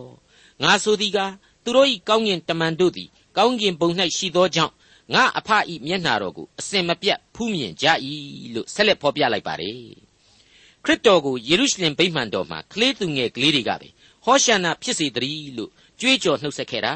[0.63, 4.73] ငါဆိုသည်ကားတသူတို့၏ကောင်းကင်တမန်တို့သည်ကောင်းကင်ဘုံ၌ရှိသောကြောင့်
[5.13, 7.85] ငါအဖဤမျက်နှာတော်ကိုအစင်မပြတ်ဖူးမြင်ကြ၏
[8.53, 9.81] လို့ဆက်လက်ဖော်ပြလိုက်ပါတယ်
[10.83, 13.87] ခရစ်တော်ကိုယေရုရှလင်ဗိမာန်တော်မှာကလေးသူငယ်ကလေးတွေကပဲ
[14.25, 16.93] ဟောရှန္နာဖြစ်စေတည်းလို့ကြွေးကြော်နှုတ်ဆက်ခဲ့တာ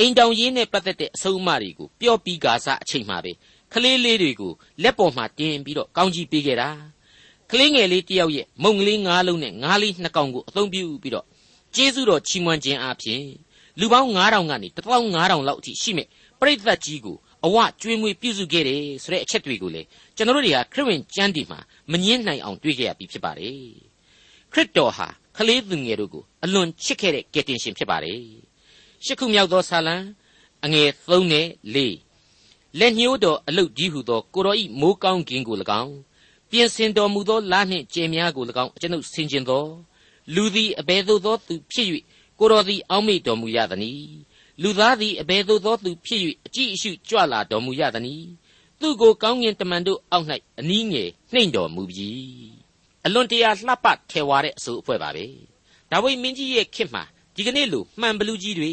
[0.00, 3.32] အိမ်တောင်ရင်းနဲ့ပတ်သက်တဲ့အဆုံးအမတွေကိုပျော့ပြီးကာစအချိန်မှာပဲ
[3.72, 6.68] ကလေးလေးတွေကိုလက်ပေါ်မှာတင်ပြီးတော့ကောင်းကြီးပေးခဲ့တာ
[7.50, 11.26] ကလေးငယ်လေးတယောက်ရဲ့မုံကလေးငါးလုံးနဲ့ငါးလေးနှစ်ကောင်ကိုအသုံးပြုပြီးတော့
[11.74, 13.22] ကျေးဇူးတော်ချီးမွမ်းခြင်းအပြင်
[13.80, 16.08] လူပေါင်း9000ကနေ15000လောက်အထိရှိမဲ့
[16.40, 19.82] ပရိသတ်ကြီးကိုအဝကျွေးမွေးပြုစုခဲ့တယ်ဆိုတဲ့အချက်တွေကိုလေ
[20.16, 21.58] ကျွန်တော်တို့တွေကခရစ်ဝင်ကျမ်းဒီမှာ
[21.90, 23.56] မငင်းနိုင်အောင်တွေ့ကြရပြီဖြစ်ပါတယ်
[24.52, 28.45] ခရစ်တော်ဟာကလေးသူငယ်တို့ကိုအလွန်ချစ်ခဲ့တဲ့ကယ်တင်ရှင်ဖြစ်ပါတယ်
[29.06, 29.96] ရှစ်ခုမြောက်သောဆာလံ
[30.64, 35.94] အငယ်3နဲ့4လက်ညှိုးတော်အလုတ်ကြီးဟုသောကိုတော်ဤမိုးကောင်းခြင်းကို၎င်း
[36.50, 39.64] ပြင်ဆင်တော်မူသောလနှင့်ကြယ်များကို၎င်းကျွန်ုပ်ဆင်ခြင်သော
[40.34, 41.88] လူသည်အဘယ်သို့သောသူဖြစ်၍
[42.38, 44.16] ကိုတော်သည်အောက်မေ့တော်မူရသနည်း
[44.62, 48.28] လူသားသည်အဘယ်သို့သောသူဖြစ်၍အကြည့်အရှုကြွလာတော်မူရသနည်း
[48.80, 50.26] သူကိုကောင်းကင်တမန်တို့အောက်၌
[50.60, 52.10] အနည်းငယ်နှိမ့်တော်မူပြီ
[53.04, 55.26] အလွန်တရာလှပထဲဝါတဲ့အဆိုအဖွဲ့ပါပဲ
[55.90, 57.02] ဒါဝိမင်းကြီးရဲ့ခေတ်မှာ
[57.34, 58.72] ဒီကနေ့လိုမှန်ဘလူးကြီးတွေ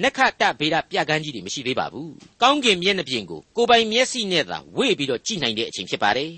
[0.00, 6.30] နက္ခတဗေဒပြကန်းကြီးတွေမရှိသေးပါဘူးကောင်းကင်မျက်နှာပြင်ကိုကိုပိုင်မျက်စိနဲ့သာဝေ့ပြီးတော့ကြည့်နိုင်တဲ့အချိန်ဖြစ်ပါတယ်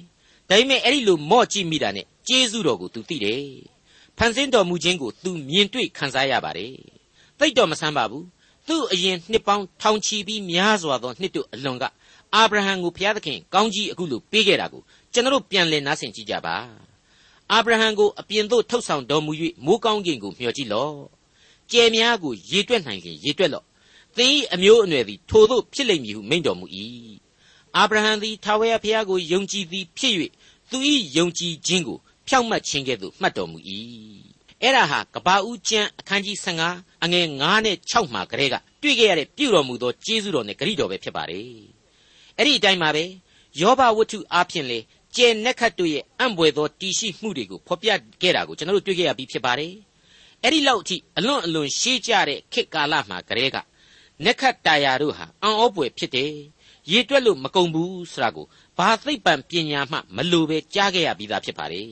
[0.49, 3.45] ဒါပေမဲ့အဲ့ဒီလိုမော့ကြည့်မိတာနဲ့ကျေးဇူးတော်ကို तू သိတယ်
[4.19, 6.75] ဖန်ဆင်းတော်မူခြင်းကို तू မြင်တွေ့ခံစားရပါတယ်
[7.39, 8.25] သိတော့မဆန်းပါဘူး
[8.69, 11.85] သူ့အရင်နှစ်ပေါင်းထောင်ချီပြီးများစွာသောနှစ်တို့အလွန်က
[12.35, 14.83] အာဗြဟံကိုဘုရားသခင်ကောင်းကြီးအခုလိုပေးခဲ့တာကို
[15.13, 16.57] ကျွန်တော်ပြန်လည်နားဆင်ကြည့်ကြပါ
[17.53, 19.33] အာဗြဟံကိုအပြင်သို့ထုတ်ဆောင်တော်မူ၍
[19.65, 20.95] မိုးကောင်းကင်ကိုမျှော်ကြည့်လော့
[21.75, 23.67] ကြယ်များကိုရေတွက်နိုင်ရင်ရေတွက်လော့
[24.17, 26.67] သင်၏အမျိုးအနွယ်သည်ထိုသို့ဖြစ်လိမ့်မည်ဟုမိန့်တော်မူ၏
[27.77, 30.15] အာဗြဟံသည်ထာဝရဘုရားကိုယုံကြည်သည်ဖြစ်၍
[30.71, 30.79] သူ၏
[31.17, 33.59] ယုံကြည်ခြင်းကိုဖြောင့်မတ်ခြင်းကဲ့သို့မှတ်တော်မူ၏
[34.63, 36.37] အဲ့ဒါဟာကဘာဦးကျမ်းအခန်းကြီး
[36.71, 41.49] 15အငယ်9နဲ့6မှာကလေးကတွေ့ခဲ့ရတဲ့ပြုတော်မူသောကျေးဇူးတော်နဲ့ဂရုတော်ပဲဖြစ်ပါတယ်
[42.37, 43.05] အဲ့ဒီအတိုင်းပါပဲ
[43.61, 44.79] ယောဘဝတ္ထုအားဖြင့်လေ
[45.17, 47.91] ကျဲနက်ခတ်တို့ရဲ့အံ့ဘွယ်သောတည်ရှိမှုတွေကိုဖော်ပြ
[48.23, 49.73] ခဲ့တာကိုကျွန်တော်တို့တွေ့ခဲ့ရပြီးဖြစ်ပါတယ်
[50.45, 53.57] အဲ့ဒီလောက်အထိအလွန်အလွန်ရှေးကြတဲ့ခေတ်ကာလမှာကလေးက
[54.25, 56.33] နက်ခတ်တာယာတို့ဟာအံ့ဩပွေဖြစ်တယ်
[56.91, 58.47] ရေတွက်လို့မကုန်ဘူးဆိုတာကို
[58.79, 61.91] ဘာသိပ္ပံပညာမှမလိုပဲကြားခဲ့ရပြီးသားဖြစ်ပါတယ်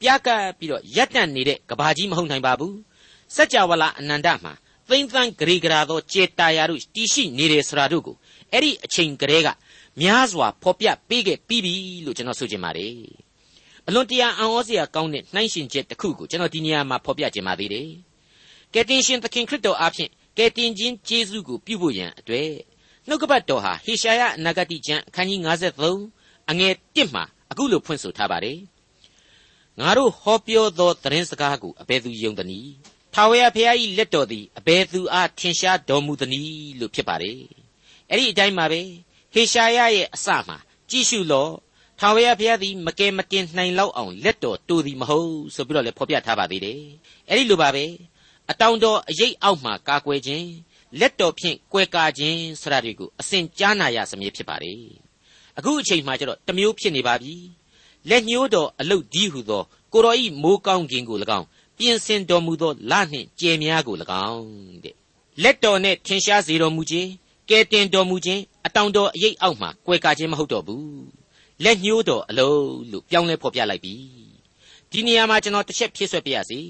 [0.00, 2.76] ပြားကပ်ပြီးတော့ရက်တန့်နေတဲ့ကဘာကြီးမဟုတ်နိုင်ပါဘူး
[3.36, 4.52] စัจ java လာအနန္တမှာ
[4.88, 8.16] သိမ့်သန်းဂရေဂရာသောကျေတာယာတို့တည်ရှိနေတယ်ဆိုတာတို့ကို
[8.52, 9.48] အဲ့ဒီအချိန်ကလေးက
[10.00, 12.94] များစွာဖော်ပြပေးခဲ့ပြီးပြီလို့ကျွန်တော်ဆိုချင်ပါတယ်
[13.88, 17.88] အလွန်တရာအံ့ဩစရာကောင်းတဲ့နှိုင်းရှင်ချက်တစ်ခုကိုကျွန်တော်ဒီနေရာမှာဖော်ပြခြင်းပါသေးတယ်
[18.74, 22.50] ကယ်တင်ရှင်သခင်ခရစ်တော်အားဖြင့်ကယ်တင်ခြင်းကျေးဇူးကိုပြုဖို့ရန်အတွက်
[23.08, 25.40] နှုတ်ကပတ်တော်ဟာဟေရှာယအနာဂတိကျမ်းအခန်းကြီး
[25.90, 28.58] 53အငယ်1မှာအခုလိုဖွင့်ဆိုထားပါတယ်
[29.80, 32.72] ငါတို့ဟောပြောသောသတင်းစကားကိုအဘယ်သူယုံသနည်း
[33.14, 37.40] ထာဝရဘုရား၏လက်တော်သည်အဘယ်သူအားထင်ရှားတော်မူသနည်းလို့ဖြစ်ပါတယ်
[38.10, 38.80] အဲ့ဒီအတိုင်းပါပဲ
[39.34, 40.56] ဟေရှာယရဲ့အစမှာ
[40.90, 41.52] ကြည့်ရှုလော့
[42.04, 46.80] ထာဝရဘုရားသည်မကယ်မတင်နိုင်လောက်အောင်လက်တော်တူသည်မဟုတ်ဆိုပြီးတော့လည်းဖော်ပြထားပါသေးတယ်
[47.28, 47.84] အဲ့ဒီလိုပါပဲ
[48.50, 50.46] အတောင်တော်အရေးအောက်မှာကာကွယ်ခြင်း
[51.00, 54.80] လက်တော်ဖြင့်ကွယ်ကာခြင်းဆရာတွေကိုအစဉ်ကြားနာရစမြဲဖြစ်ပါတယ်
[55.58, 57.34] အခုအချိန်မှကျတော့တမျိုးဖြစ်နေပါပြီ
[58.10, 59.62] လက်ညှိုးတော်အလုတ်ဒီဟုသော
[59.92, 61.46] ကိုတော်ဤမိုးကောင်းခြင်းကို၎င်း
[61.78, 63.96] ပြင်ဆင်တော်မူသောလနှင့်ကြယ်များကို၎
[64.28, 64.46] င်း
[64.84, 64.94] တဲ့
[65.42, 67.08] လက်တော်နဲ့ထင်ရှားစေတော်မူခြင်း
[67.50, 71.21] ကဲတင်တော်မူခြင်းအတောင်တော်အရေးအောက်မှာကွယ်ကာခြင်းမဟုတ်တော့ဘူး
[71.64, 73.94] လက်ညှိုးတော်အလုံးလို့ပြောင်းလဲဖော်ပြလိုက်ပြီ
[74.90, 76.60] ဒီနေရာမှာကျွန်တော်တစ်ချက်ဖြည့်ဆွက်ပြရစီ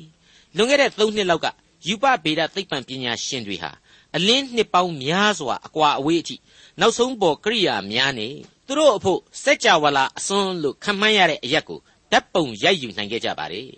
[0.56, 1.46] လွန်ခဲ့တဲ့၃နှစ်လောက်က
[1.86, 3.70] ယူပဗေဒသိပ္ပံပညာရှင်တွေဟာ
[4.16, 6.36] အလင်းနှစ်ပေါင်းများစွာအကွာအဝေးအထိ
[6.80, 8.34] နောက်ဆုံးပေါ်ကရိယာများနဲ့
[8.66, 11.80] သူတို့အဖို့စက်ကြဝဠာအစွန်းလို့ခံမှန်းရတဲ့အရက်ကို
[12.12, 13.70] ဓာတ်ပုံရိုက်ယူနိုင်ခဲ့ကြပါတယ်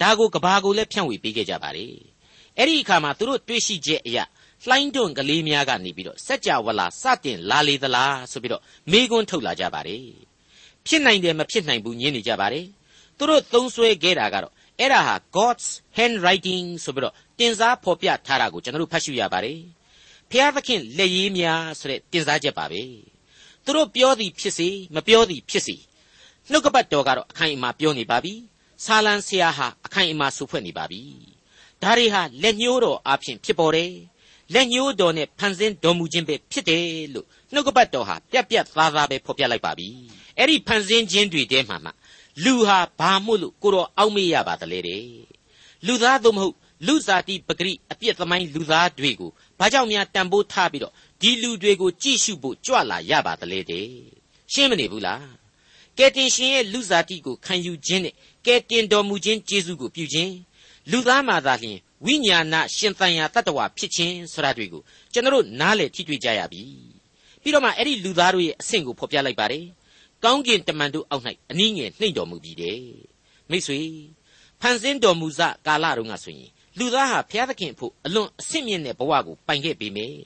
[0.00, 1.94] ဒါကိုကဘာကိုလည်းဖြန့်ဝေပေးခဲ့ကြပါတယ်
[2.58, 4.24] အဲ့ဒီအခါမှာသူတို့တွေ့ရှိချက်အရာ
[4.68, 10.31] လှိုင်းတွန့်ကလေးများကနေပြီးတော့စက်ကြဝဠာစတင်လာလေသလားဆိုပြီးတော့မေးခွန်းထုတ်လာကြပါတယ်
[10.86, 12.66] ဖြစ်နိုင်တယ်မဖြစ်နိုင်ဘူးညင်းနေကြပါတယ်
[13.18, 15.66] သူတို့သုံးဆွဲခဲ့တာကတော့အဲ့ဒါဟာ God's
[15.98, 19.58] handwriting ဆိုပြီးတော့တင်စားဖော်ပြထားတာကိုကျွန်တော်တို့ဖတ်ရှုရပါတယ်
[20.30, 22.82] ဖျားသခင်လက်ရည်များဆိုတဲ့တင်စားချက်ပါပဲ
[23.64, 25.76] သူတို့ပြောသည်ဖြစ်စေမပြောသည်ဖြစ်စေ
[26.50, 28.34] နှုတ်ကပတ်တော်ကတော့အခိုင်အမာပြောနေပါပြီ
[28.84, 31.02] ဆာလံဆရာဟာအခိုင်အမာဆူဖွဲ့နေပါပြီ
[31.82, 33.92] ဒါတွေဟာလက်ညှိုးတော်အဖြစ်ဖြစ်ပေါ်တယ်
[34.54, 39.88] လက်ညှိုးတော်နဲ့ဖန်ဆင်းတော်မူခြင်းပဲဖြစ်တယ်လို့ နှုတ်ကပတ်တော်ဟာပြက်ပြက်သားသားပဲဖော်ပြလိုက်ပါပြီ
[40.38, 41.90] အဲ့ဒီဖန်ဆင်းခြင်းတွေထဲမှာမှ
[42.44, 45.04] လူဟာဘာမို့လို့ကိုတော်အောက်မေ့ရပါသလဲတဲ့
[45.86, 46.54] လူသားသို့မဟုတ်
[46.86, 53.86] လူစားတိပဂရိအပြစ်သမိုင်းလူသားတွေကိုဘာကြောင့်များတန်ဖိုးထားပြီးတော့ဒီလူတွေကိုကြည့်ရှုဖို့ကြွလာရပါသလဲတဲ့
[54.52, 55.26] ရှင်းမနေဘူးလား
[55.98, 58.14] ကယ်တင်ရှင်ရဲ့လူစားတိကိုခံယူခြင်းနဲ့
[58.46, 60.32] ကယ်တင်တော်မူခြင်းကျေးဇူးကိုပြုခြင်း
[60.90, 66.62] လူသားမှသာလျှင်ဝဝိညာဏရှင်သန်ရာတတ္တဝါဖြစ်ခြင်းဆိုတာတွေကိုကျွန်တော်နားလည်ထိတွေ့ကြရပြီ
[67.42, 69.64] ပြီးတော့မှအဲ့ဒီလူသားတို့ရဲ့အဆင့်ကိုဖော်ပြလိုက်ပါတယ်
[70.24, 72.80] ကောင်းကင်တမန်တို့အောက်၌အနည်းငယ်နှိမ့်တော်မူပြီတဲ့
[73.50, 73.80] မိတ်ဆွေ
[74.60, 80.18] ဖန်ဆင်းတော်မူစကာလတုန်းကဆိုရင်လူသားဟာဘုရားသခင်ဖို့အလွန်အဆင့်မြင့်တဲ့ဘဝကိုပိုင်ခဲ့ပေမယ့်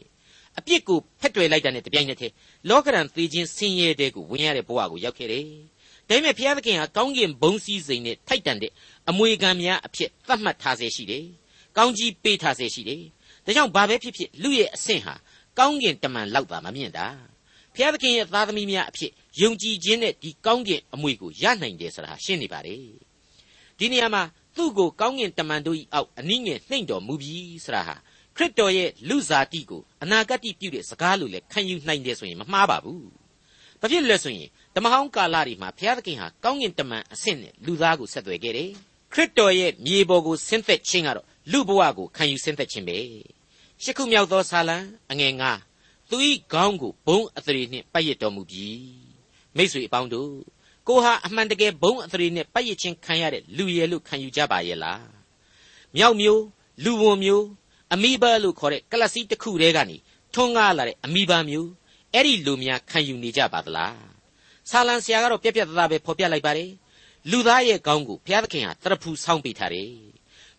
[0.59, 2.35] အပြစ်ကိုဖက်တွယ်လိုက်တဲ့တပြိုင်နက်တည်း
[2.69, 5.47] လောကရန်သေးခြင်းဆင်းရဲတဲ့ကိုဝင်ရတဲ့ဘဝကိုရောက်ခဲ့တယ်။
[6.09, 8.73] ဒါပေမဲ့ဘုရားသခင်ဟာကောင်းကင်ဘုံစည်းစိမ်နဲ့ထိုက်တန်တဲ့
[9.09, 11.25] အမွေခံများအဖြစ်သတ်မှတ်ထားစေရှိတယ်။
[11.77, 13.03] ကောင်းကြီးပေးထားစေရှိတယ်။
[13.45, 15.15] ဒါကြောင့်ဘာပဲဖြစ်ဖြစ်လူရဲ့အဆင့်ဟာ
[15.59, 17.07] ကောင်းကင်တမန်လောက်သာမမြင်တာ။
[17.75, 22.77] ဘုရားသခင်ရဲ့သားသမီးများအဖြစ်ယုံကြည်ခြင်းနဲ့ဒီကောင်းကင်အမွေကိုရနိုင်တယ်ဆိုတာရှင်းနေပါလေ။
[23.79, 24.23] ဒီနေရာမှာ
[24.57, 27.97] သူ့ကိုကောင်းကင်တမန်တို့၏အောက်အနည်းငယ်နှိမ့်တော်မူပြီဆိုတာဟာ
[28.37, 33.05] ခရစ်တော်ရဲ့လူစားတိကိုအနာဂတ်ပြုတဲ့စကားလိုလည်းခံယူနိုင်တယ်ဆိုရင်မမှားပါဘူး။
[33.81, 38.71] ဘာဖြစ်လဲဆိုရင်ဓမ္မဟောင်းကာလတွေမှာဘုရားသခင်ဟာကောင်းကင်တမန်အဆင့်နဲ့လူသားကိုဆက်သွယ်ခဲ့တယ်။
[39.13, 42.99] ခရစ်တော်ရဲ့မြေပေါ်ကိုဆင်းသက်ခြင်းကတော့လူဘဝကိုခံယူဆင်းသက်ခြင်းပဲ။
[43.83, 44.77] ရှစ်ခုမြောက်သောဆာလံ
[45.11, 45.51] အငယ်ငါ
[46.11, 46.17] သူ၏
[46.53, 48.69] ခေါင်းကိုဘုံအသရေနှင့်ပတ်ရတော်မူပြီ။
[49.57, 50.33] မိတ်ဆွေအပေါင်းတို့
[50.89, 55.03] ကိုဟာအမှန်တကယ်ဘုံအသရေနဲ့ပတ်ရခြင်းခံရတဲ့လူရယ်လို့ခံယူကြပါရဲ့လား။
[55.97, 56.43] မြောက်မျိုး
[56.85, 57.47] လူဝန်မျိုး
[57.95, 59.97] အမီဘာလို့ခေါ်တဲ့ကလစီတစ်ခုတည်းကနေ
[60.35, 61.71] ထွန်းကားလာတဲ့အမီဘာမျိုး
[62.13, 63.99] အဲ့ဒီလူများခံယူနေကြပါသလား
[64.71, 66.71] ဆာလံဆရာကတော့ပြက်ပြက်သားသားပဲဖော်ပြလိုက်ပါတယ်
[67.31, 69.91] လူသားရဲ့ခေါင်းကိုဘုရားသခင်ဟာတရဖူဆောင်းပေးထားတယ်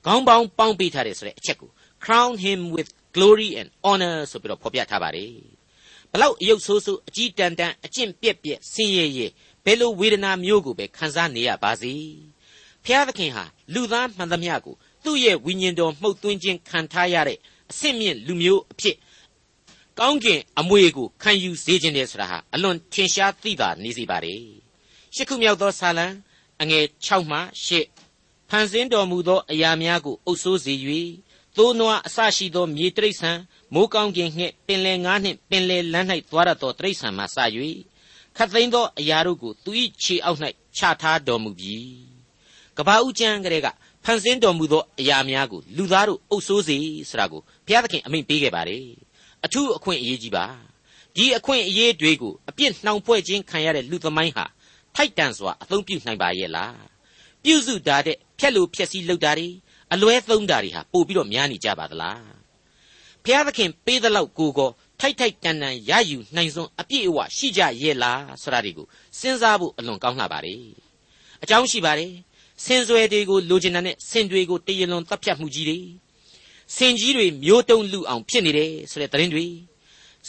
[0.05, 1.69] ခေါင်းပေါင်းပေါင်းပေးထားတယ်ဆိုတဲ့အချက်ကို
[2.03, 5.33] crown him with glory and honor ဆိုပြီးတော့ဖော်ပြထားပါတယ်
[6.11, 9.27] ဘလောက်အယုတ်ဆိုးဆိုးအကြီးတန်တန်အကျင့်ပြက်ပြက်ဆင်းရဲရဲ
[9.65, 11.93] ဘယ်လိုဝေဒနာမျိုးကိုပဲခံစားနေရပါစေ
[12.83, 17.37] ဘုရားသခင်ဟာလူသားမှန်သမျှကိုသူ့ရဲ့ဝိညာဉ်တော်မှုတ်သွင်းခြင်းခံထားရတဲ့
[17.71, 18.95] အဆင့်မြင့်လူမျိုးအဖြစ်
[19.99, 24.41] ကောင်းကင်အမွေကိုခံယူစေခြင်းတယ်ဆိုတာဟာအလွန်ထင်ရှားသိတာနေစီပါတယ်
[25.15, 26.07] ရှစ်ခုမြောက်သောဆာလံ
[26.61, 27.39] အငယ်6မှ
[27.93, 30.73] 8ဖန်ဆင်းတော်မူသောအရာများကိုအုပ်စိုးစေ၍
[31.57, 33.39] သိုးနွားအစရှိသော မြေတိရစ္ဆာန်
[33.73, 37.37] မိုးကောင်းကင်နှင့်ပင်လယ်ငါးနှင့်ပင်လယ်လမ်း၌သွားရသောတိရစ္ဆာန်မှစ၍
[38.37, 40.39] ခတ်သိမ်းသောအရာတို့ကိုသူ၏ခြေအောက်၌
[40.77, 41.77] ချထားတော်မူပြီ
[42.77, 43.67] ကဘာဦးကျမ်းကလေးက
[44.03, 46.77] ဖန်ဆင်းတော်မူသောအရာများကိုလူသားတို့အုပ်စိုးစေ
[47.09, 48.85] ဆိုတာကိုဘုရားသခင်အမိန့်ပေးခဲ့ပါတယ်
[49.45, 50.45] အထူးအခွင့်အရေးကြီးပါ
[51.15, 54.45] ဒီအခွင့်အရေးတွေကိုအပြစ်နှောင်ဖွဲ့ခြင်းခံရတဲ့လူသမိုင်းဟာ
[54.95, 56.77] ထိုက်တန်စွာအသုံးပြုနိုင်ပါရဲ့လား
[57.43, 59.49] ပြုစုတာတဲ့ဖြက်လို့ဖြက်စီးလုပ်တာတွေ
[59.93, 62.21] အလွဲသုံးတာတွေဟာပို့ပြီးတော့များနေကြပါသလား
[63.23, 64.69] ဘုရားသခင်ပေးသလောက်ကိုကို
[64.99, 68.87] ထိုက်ထိုက်တန်တန်ရယူနိုင်စွန်းအပြည့်အဝရှိကြရဲ့လားဆိုတာတွေကို
[69.19, 70.55] စဉ်းစားဖို့အလွန်ကောင်းလှပါ रे
[71.43, 72.11] အကြောင်းရှိပါတယ်
[72.65, 75.79] ဆင်ဆွယ်တွေကိုလိုချင်တဲ့ဆင်တွေကိုတရလွန်တပ်ဖြတ်မှုကြီးတွေ
[76.75, 79.45] ဆင်ကြီးတွေမျိုးတုံးလူအောင်ဖြစ်နေတယ်ဆိုတဲ့သတင်းတွေ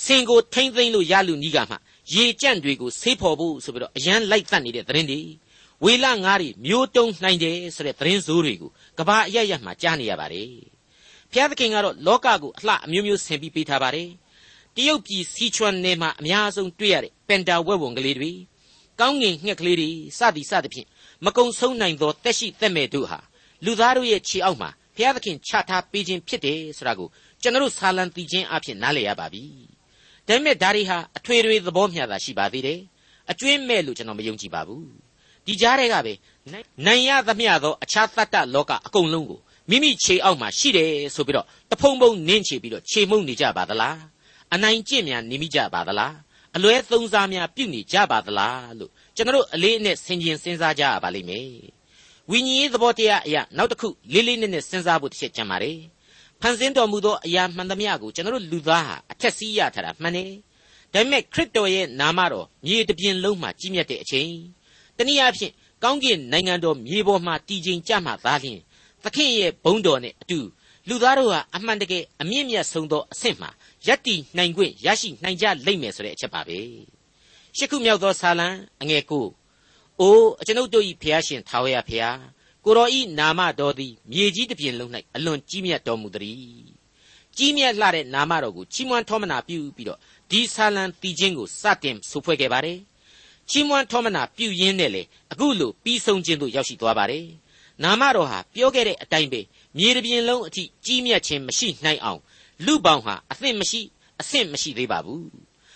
[0.04, 1.76] ဆင်ကိုထိမ့်သိမ့်လို့ရလူနီးကမှ
[2.14, 5.20] ရေကြန့်တွေကိုဆေးဖော်ဖို့ဆိုပြီးတော့အရန်လိုက်တတ်နေတဲ့သတင်းတွေ
[5.84, 10.48] ဝေလငါးတွေမျိုးတုံးနိုင်တယ်ဆိုတဲ့သတင်းစိုးတွေကိုကဘာအရရမှကြားနေရပါတယ်
[11.30, 14.08] ဘုရားသခင်ကတော့လောကကိုအလှအမျိုးမျိုးဆင်ပြီးပေးထားပါတယ်
[14.76, 18.32] တရုတ်ပြည်စီချွမ်နယ်မှာအများဆုံးတွေ့ရတဲ့ပန်တာဝက်ဝံကလေးတွေ
[19.00, 20.88] ကောင်းငင်ငှက်ကလေးတွေစသည်စသဖြင့်
[21.24, 23.18] မကုံဆုံးနိုင်သောတက်ရှိတက်မဲ့တို့ဟာ
[23.64, 27.08] လူသားတို့ရဲ့ခြေအောက်မှာဘုရားသခင်ချထားပေးခြင်းဖြစ်တယ်ဆိုတာကို
[27.42, 29.44] ကျွန်တော်ဆာလံတီချင်းအဖြစ်နားလည်ရပါပြီ။
[30.26, 32.80] ဒါပေမဲ့ဒါတွေဟာအထွေထွေသဘောမျှတာရှိပါသေးတယ်။
[33.30, 34.84] အကျွင်းမဲ့လို့ကျွန်တော်မယုံကြည်ပါဘူး။
[35.48, 36.12] ဒီကြားထဲကပဲ
[36.86, 43.96] နိုင်ရသမျှသောအခြားတတ္တလောကအကုန်လုံးကိုမိမိခြေအောက်မှာရှိတယ်ဆိုပြီးတော့တဖုံဖုံနင်းချပြီးတော့ခြေမှုန့်နေကြပါသလား။
[44.54, 46.14] အနိုင်ကျင့်များနေမိကြပါသလား။
[46.56, 51.50] အလွဲသုံးစားများပြုနေကြပါသလားလို့ကျွန်တော်အလေးအနက်ဆင်ခြင်စဉ်းစားကြရပါလိမ့်မယ်
[52.30, 55.78] ဝိညာဉ်ရေးသဘောတရားအရာနောက်တစ်ခုလေးလေးနက်နက်စဉ်းစားဖို့တစ်ချက်ကြံပါတယ်
[56.40, 60.30] ဖန်ဆင်းတော်မူသောအရာမှန်သမျှကိုကျွန်တော်လူသားဟာအထက်စီးရထားတာမှန်တယ်
[60.92, 64.32] ဒါပေမဲ့ခရစ်တော်ရဲ့နာမတော်မြေတပြင်လုံးမှာကြီးမြတ်တဲ့အချိန်
[64.98, 68.60] တနည်းအားဖြင့်ကောင်းကင်နိုင်ငံတော်မြေပေါ်မှာတည်ခြင်းကြမှာသာလျှင်
[69.04, 70.38] သခင်ရဲ့ဘုန်းတော်နဲ့အတူ
[70.88, 73.50] လူသားတို့ဟာအမှန်တကယ်အမြင့်မြတ်ဆုံးသောအဆင့်မှာ
[73.86, 76.58] ယက်တီနိုင်ခွင့်ရရှိနိုင်ကြလိမ့်မယ်ဆိုတဲ့အချက်ပါပဲ
[77.56, 78.48] ရှစ်ခုမြောက်သောဆာလံ
[78.82, 79.26] အငယ်ကို
[80.00, 82.18] အိုးအကျွန်ုပ်တို့၏ဖျားရှင်ထာဝရဖျား
[82.64, 86.38] ကိုတော်ဤနာမတော်သည်မြေကြီးတစ်ပြင်လုံး၌အလွန်ကြီးမြတ်တော်မူသည်
[87.36, 89.98] ကြီးမြတ်လှတဲ့နာမတော်ကိုချီးမွမ်းထောမနာပြုပြီးတော့
[90.30, 92.78] ဒီဆာလံတီချင်းကိုစတင်ဆိုဖွဲ့ခဲ့ပါတယ်
[93.50, 97.26] ချီးမွမ်းထောမနာပြုရင်းနဲ့လေအခုလိုပြီးဆုံးခြင်းသို့ရောက်ရှိသွားပါတယ်
[97.82, 99.40] နာမတော်ဟာပြောခဲ့တဲ့အတိုင်းပဲ
[99.78, 102.20] မြေတစ်ပြင်လုံးအထိကြီးမြတ်ခြင်းမရှိနိုင်အောင်
[102.66, 103.80] လူပေါင်းဟာအသင့်မရှိ
[104.20, 105.28] အဆင့်မရှိသေးပါဘူး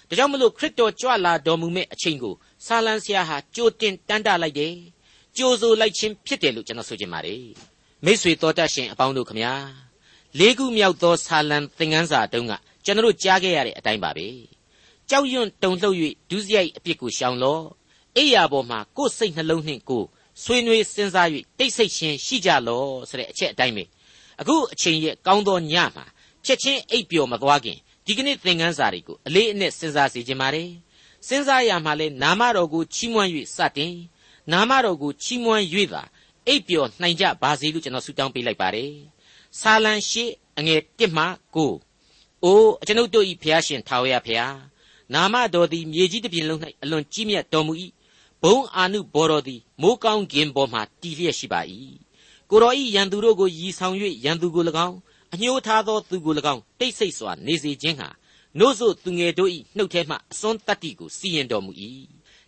[0.08, 2.34] ဒါကြောင့်မလို့ခရစ်တော်ကြွလာတော်မူမဲ့အချိန်ကို
[2.66, 4.74] ဆာလံဆရာဟာကြိုတင်တန်းတလိုက်တယ်
[5.36, 7.44] ကြိုဆိုလိုက်ခြင်းဖြစ်တယ်လို့ကျွန်တော်ဆိုချင်ပါတယ်
[8.04, 9.54] မိษွေတော်တတ်ရှင်အပေါင်းတို့ခမညာ
[10.38, 12.52] လေးခုမြောက်သောဆာလံသင်ခန်းစာတုန်းက
[12.84, 14.26] ကျွန်တော်ကြားခဲ့ရတဲ့အတိုင်းပါပဲ
[15.14, 15.96] ကြောက်ရွံ့တုန်လှုပ်၍
[16.30, 17.64] ဒုစရိုက်အပြစ်ကိုရှောင်လော့
[18.16, 20.06] အိယာပေါ်မှာကိုယ်စိတ်နှလုံးနှင့်ကိုယ်
[20.42, 23.84] ဆွေးနွေးစဉ်းစား၍တိတ်ဆိတ်ခြင်းရှိကြလော့ဆိုတဲ့အချက်အတိုင်းပဲ
[24.40, 26.04] အခုအချိန်ရဲ့ကောင်းသောညမှာ
[26.46, 30.70] ချက်ချင်းအိပ်ပျော်မသွားခင်ဒီကနေ့သင်ခန်းစာတွေကိုအလေးအနက်စဉ်းစားစေခြင်းပါတယ်
[31.28, 33.94] စဉ်းစားရမှာလဲနာမတော်ကိုချီးမွမ်း၍စတင်
[34.52, 36.02] နာမတော်ကိုချီးမွမ်း၍သာ
[36.46, 38.92] အိပ်ပျော်နိုင်ကြပါစေလို့ကျွန်တော်ဆုတောင်းပေးလိုက်ပါတယ်
[39.60, 40.24] ဆာလံရှိ
[40.58, 41.24] အငယ်1မှ
[41.80, 44.71] 9အိုးကျွန်ုပ်တို့ဤဖျားရှင်ထာဝရဖျား
[45.14, 47.72] နာမတော်သည်မြေကြီးတစ်ပြင်လုံး၌အလွန်ကြီးမြတ်တော်မူ၏
[48.42, 51.60] ဘုံအာနုဘော်တော်သည်မိုးကောင်းကင်ပေါ်မှတည်လျက်ရှိပါ၏
[52.50, 54.96] ကိုတော်ဤရန်သူတို့ကိုရည်ဆောင်၍ရန်သူကို၎င်း
[55.32, 58.08] အညှိုးထားသောသူကို၎င်းတိတ်ဆိတ်စွာနေစေခြင်းဟာ
[58.58, 61.72] နို့ဆိုသူငယ်တို့၏နှုတ်ထဲမှအစွန်းတတ္တိကိုစီရင်တော်မူ၏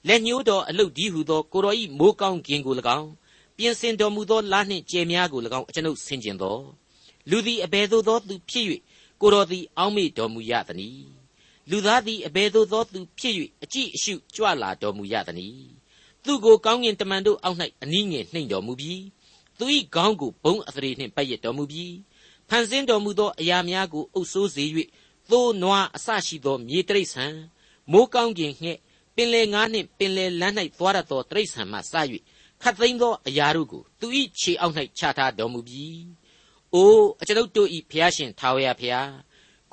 [0.08, 3.10] လက်ညှိုးတော်အလုတ်ဒီဟုသောကိုတော်ဤမိုးကောင်းကင်ကို၎င်း
[3.56, 6.58] ပြင်ဆင်တော်မူသောလနှင့်ကြယ်များကို၎င်းအကျွန်ုပ်ဆင်ကျင်သော
[7.30, 8.66] လူသည်အဘယ်သို့သောသူဖြစ်၍
[9.20, 11.13] ကိုတော်သည်အောက်မေ့တော်မူရသနည်း
[11.70, 15.72] လူသားသည်အဘယ်သို့သောသူဖြစ်၍အကြည့်အရှုကြွလာတော်မူရသနည်း
[16.24, 19.02] သူကိုကောင်းကင်တမန်တို့အောက်၌အနည်းငယ်နှိမ်တော်မူပြီး
[19.58, 21.94] သူ၏ခေါင်းကိုဘုံအသရေနှင့်ပတ်ရတော်မူပြီး
[22.48, 24.64] ဖန်ဆင်းတော်မူသောအရာများကိုအုပ်ဆိုးစေ၍
[25.30, 27.34] သိုးနွားအစရှိသောမြေတိရစ္ဆာန်
[27.92, 28.78] မိုးကောင်းကင်ငှက်
[29.16, 31.80] ပင်လေငါးနှင့်ပင်လေလန်း၌သွားရသောတိရစ္ဆာန်မှစ၍
[32.62, 34.06] ခတ်သိမ်းသောအရာတို့ကိုသူ၏
[34.40, 35.98] ခြေအောက်၌ချထားတော်မူပြီး။
[36.74, 39.10] အိုးအကျွန်ုပ်တို့၏ဖျားရှင်ထာဝရဖျား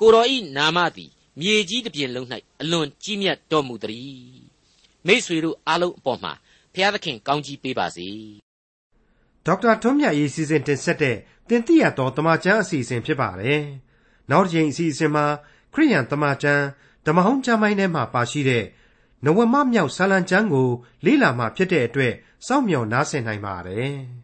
[0.00, 2.26] ကိုတော်၏နာမသည် မြေကြီးတစ်ပြင်လုံး၌
[2.60, 4.42] အလွန်ကြီးမြတ်တော်မူသည်။
[5.06, 6.32] မိษွေတို့အားလုံးအပေါ်မှာ
[6.74, 8.08] ဖျားသခင်ကောင်းကြီးပေးပါစေ။
[9.46, 11.16] ဒေါက်တာထွန်းမြတ်ရေးစီစဉ်တင်ဆက်တဲ့
[11.48, 13.60] တင်ပြတော်တမချန်းအစီအစဉ်ဖြစ်ပါတယ်။
[14.30, 15.26] နောက်တစ်ချိန်အစီအစဉ်မှာ
[15.74, 16.64] ခရိယန်တမချန်း
[17.06, 18.64] ဓမ္မဟောင်းကျမ်းပိုင်းထဲမှာပါရှိတဲ့
[19.24, 20.68] နဝမမြောက်ဆာလံကျမ်းကို
[21.04, 22.14] လေ့လာမှဖြစ်တဲ့အတွက်
[22.46, 23.92] စောင့်မျှော်နားဆင်နိုင်ပါတယ်။